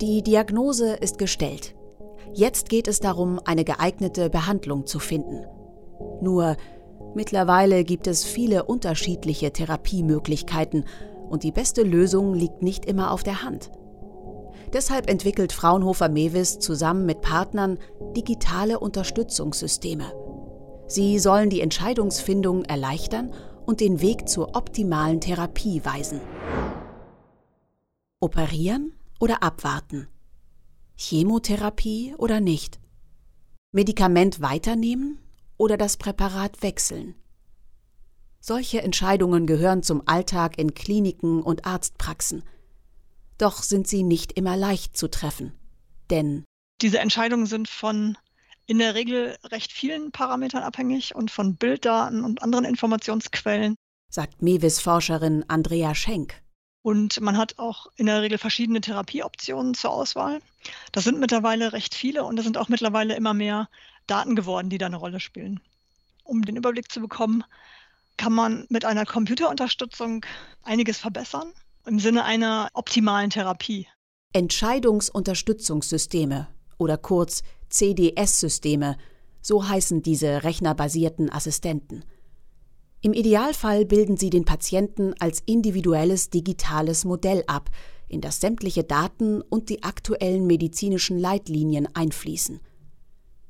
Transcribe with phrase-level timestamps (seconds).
[0.00, 1.74] Die Diagnose ist gestellt.
[2.32, 5.44] Jetzt geht es darum, eine geeignete Behandlung zu finden.
[6.20, 6.56] Nur,
[7.16, 10.84] mittlerweile gibt es viele unterschiedliche Therapiemöglichkeiten
[11.28, 13.72] und die beste Lösung liegt nicht immer auf der Hand.
[14.72, 17.78] Deshalb entwickelt Fraunhofer Mewis zusammen mit Partnern
[18.14, 20.12] digitale Unterstützungssysteme.
[20.86, 23.32] Sie sollen die Entscheidungsfindung erleichtern
[23.66, 26.20] und den Weg zur optimalen Therapie weisen.
[28.20, 30.08] Operieren oder abwarten?
[30.96, 32.78] Chemotherapie oder nicht?
[33.72, 35.18] Medikament weiternehmen
[35.56, 37.14] oder das Präparat wechseln?
[38.40, 42.44] Solche Entscheidungen gehören zum Alltag in Kliniken und Arztpraxen.
[43.36, 45.52] Doch sind sie nicht immer leicht zu treffen.
[46.10, 46.44] Denn
[46.80, 48.16] diese Entscheidungen sind von
[48.66, 53.76] in der Regel recht vielen Parametern abhängig und von Bilddaten und anderen Informationsquellen,
[54.10, 56.42] sagt Mewis-Forscherin Andrea Schenk.
[56.82, 60.40] Und man hat auch in der Regel verschiedene Therapieoptionen zur Auswahl.
[60.92, 63.68] Das sind mittlerweile recht viele und es sind auch mittlerweile immer mehr
[64.06, 65.60] Daten geworden, die da eine Rolle spielen.
[66.24, 67.44] Um den Überblick zu bekommen,
[68.16, 70.24] kann man mit einer Computerunterstützung
[70.62, 71.52] einiges verbessern
[71.86, 73.88] im Sinne einer optimalen Therapie.
[74.32, 78.98] Entscheidungsunterstützungssysteme oder kurz CDS-Systeme,
[79.40, 82.04] so heißen diese rechnerbasierten Assistenten.
[83.00, 87.70] Im Idealfall bilden sie den Patienten als individuelles digitales Modell ab,
[88.08, 92.60] in das sämtliche Daten und die aktuellen medizinischen Leitlinien einfließen.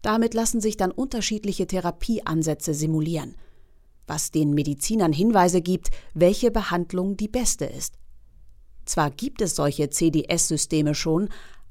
[0.00, 3.36] Damit lassen sich dann unterschiedliche Therapieansätze simulieren,
[4.06, 7.98] was den Medizinern Hinweise gibt, welche Behandlung die beste ist.
[8.84, 11.28] Zwar gibt es solche CDS-Systeme schon,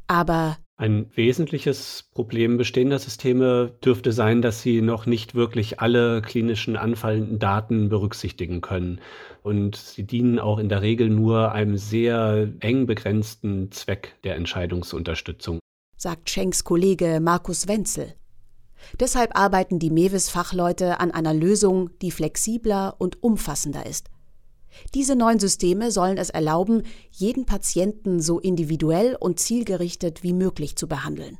[0.07, 6.75] aber ein wesentliches Problem bestehender Systeme dürfte sein, dass sie noch nicht wirklich alle klinischen
[6.75, 8.99] anfallenden Daten berücksichtigen können.
[9.43, 15.59] Und sie dienen auch in der Regel nur einem sehr eng begrenzten Zweck der Entscheidungsunterstützung.
[15.95, 18.15] Sagt Schenks Kollege Markus Wenzel.
[18.99, 24.09] Deshalb arbeiten die Mewis-Fachleute an einer Lösung, die flexibler und umfassender ist.
[24.93, 30.87] Diese neuen Systeme sollen es erlauben, jeden Patienten so individuell und zielgerichtet wie möglich zu
[30.87, 31.37] behandeln.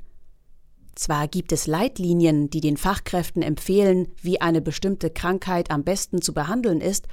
[0.95, 6.33] Zwar gibt es Leitlinien, die den Fachkräften empfehlen, wie eine bestimmte Krankheit am besten zu
[6.33, 7.07] behandeln ist,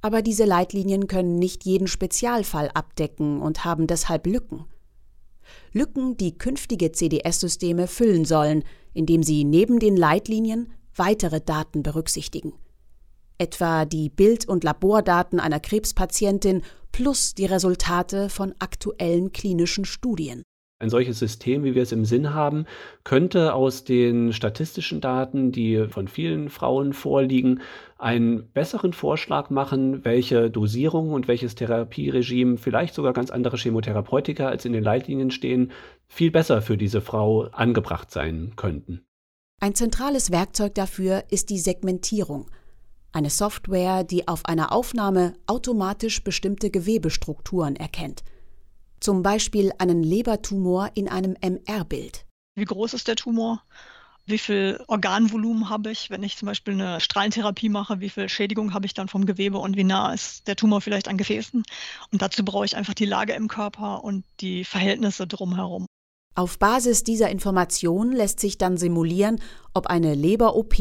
[0.00, 4.64] aber diese Leitlinien können nicht jeden Spezialfall abdecken und haben deshalb Lücken.
[5.72, 12.52] Lücken, die künftige CDS-Systeme füllen sollen, indem sie neben den Leitlinien weitere Daten berücksichtigen
[13.42, 20.42] etwa die Bild- und Labordaten einer Krebspatientin plus die Resultate von aktuellen klinischen Studien.
[20.78, 22.66] Ein solches System, wie wir es im Sinn haben,
[23.04, 27.60] könnte aus den statistischen Daten, die von vielen Frauen vorliegen,
[27.98, 34.64] einen besseren Vorschlag machen, welche Dosierung und welches Therapieregime, vielleicht sogar ganz andere Chemotherapeutika als
[34.64, 35.70] in den Leitlinien stehen,
[36.08, 39.04] viel besser für diese Frau angebracht sein könnten.
[39.60, 42.48] Ein zentrales Werkzeug dafür ist die Segmentierung–
[43.12, 48.24] eine Software, die auf einer Aufnahme automatisch bestimmte Gewebestrukturen erkennt.
[49.00, 52.24] Zum Beispiel einen Lebertumor in einem MR-Bild.
[52.54, 53.62] Wie groß ist der Tumor?
[54.24, 58.00] Wie viel Organvolumen habe ich, wenn ich zum Beispiel eine Strahlentherapie mache?
[58.00, 61.08] Wie viel Schädigung habe ich dann vom Gewebe und wie nah ist der Tumor vielleicht
[61.08, 61.64] an Gefäßen?
[62.12, 65.86] Und dazu brauche ich einfach die Lage im Körper und die Verhältnisse drumherum.
[66.34, 69.38] Auf Basis dieser Information lässt sich dann simulieren,
[69.74, 70.74] ob eine Leber-OP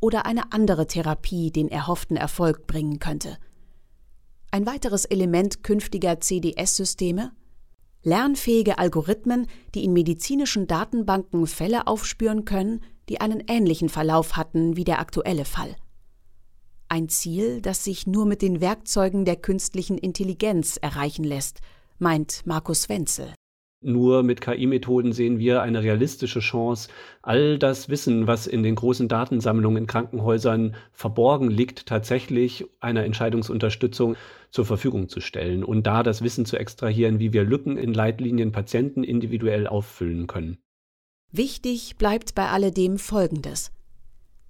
[0.00, 3.38] oder eine andere Therapie den erhofften Erfolg bringen könnte.
[4.50, 7.32] Ein weiteres Element künftiger CDS-Systeme?
[8.02, 14.84] Lernfähige Algorithmen, die in medizinischen Datenbanken Fälle aufspüren können, die einen ähnlichen Verlauf hatten wie
[14.84, 15.74] der aktuelle Fall.
[16.90, 21.60] Ein Ziel, das sich nur mit den Werkzeugen der künstlichen Intelligenz erreichen lässt,
[21.98, 23.34] meint Markus Wenzel.
[23.80, 26.88] Nur mit KI-Methoden sehen wir eine realistische Chance,
[27.22, 34.16] all das Wissen, was in den großen Datensammlungen in Krankenhäusern verborgen liegt, tatsächlich einer Entscheidungsunterstützung
[34.50, 38.50] zur Verfügung zu stellen und da das Wissen zu extrahieren, wie wir Lücken in Leitlinien
[38.50, 40.58] Patienten individuell auffüllen können.
[41.30, 43.70] Wichtig bleibt bei alledem Folgendes.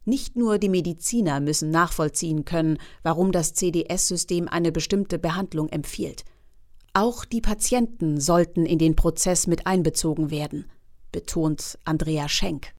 [0.06, 6.25] Nicht nur die Mediziner müssen nachvollziehen können, warum das CDS-System eine bestimmte Behandlung empfiehlt–
[6.99, 10.69] auch die Patienten sollten in den Prozess mit einbezogen werden,
[11.12, 12.75] betont Andrea Schenk.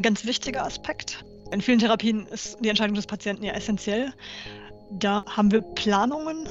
[0.00, 1.24] Ganz wichtiger Aspekt.
[1.50, 4.14] In vielen Therapien ist die Entscheidung des Patienten ja essentiell.
[4.92, 6.48] Da haben wir Planungen,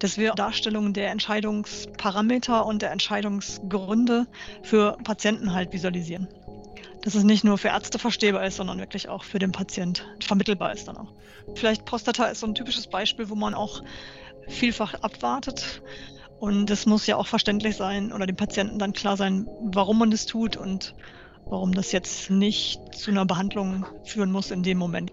[0.00, 4.26] dass wir Darstellungen der Entscheidungsparameter und der Entscheidungsgründe
[4.62, 6.28] für Patienten halt visualisieren.
[7.00, 10.74] Dass es nicht nur für Ärzte verstehbar ist, sondern wirklich auch für den Patient vermittelbar
[10.74, 11.14] ist dann auch.
[11.54, 13.82] Vielleicht Prostata ist so ein typisches Beispiel, wo man auch
[14.48, 15.82] vielfach abwartet
[16.42, 20.10] Und es muss ja auch verständlich sein oder dem Patienten dann klar sein, warum man
[20.10, 20.92] das tut und
[21.46, 25.12] warum das jetzt nicht zu einer Behandlung führen muss in dem Moment.